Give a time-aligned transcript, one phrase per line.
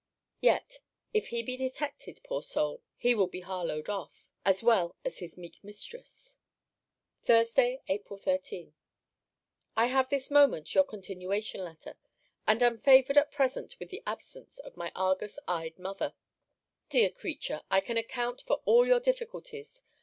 [0.39, 0.79] Yet,
[1.13, 5.37] if he be detected, poor soul, he will be Harlowed off, as well as his
[5.37, 6.37] meek mistress.
[7.21, 8.73] THURSDAY, APRIL 13.
[9.77, 11.97] I have this moment your continuation letter.
[12.47, 16.15] And am favoured, at present, with the absence of my Argus eyes mother.
[16.89, 17.61] Dear creature!
[17.69, 19.83] I can account for all your difficulties.